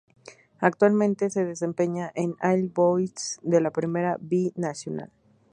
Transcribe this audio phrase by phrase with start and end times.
[0.59, 5.11] Actualmente se desempeña en All Boys de la Primera B Nacional.